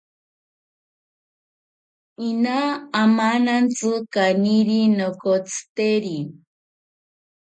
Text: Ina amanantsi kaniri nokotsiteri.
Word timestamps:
Ina 2.29 2.57
amanantsi 3.01 3.89
kaniri 4.13 4.79
nokotsiteri. 4.97 6.17